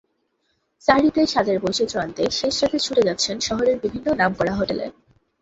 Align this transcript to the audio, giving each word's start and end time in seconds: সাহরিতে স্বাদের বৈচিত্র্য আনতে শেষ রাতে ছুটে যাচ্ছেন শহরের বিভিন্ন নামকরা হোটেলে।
সাহরিতে 0.87 1.21
স্বাদের 1.27 1.57
বৈচিত্র্য 1.59 2.01
আনতে 2.01 2.23
শেষ 2.39 2.55
রাতে 2.61 2.77
ছুটে 2.79 3.01
যাচ্ছেন 3.07 3.35
শহরের 3.47 3.77
বিভিন্ন 3.83 4.07
নামকরা 4.19 4.53
হোটেলে। 4.55 4.85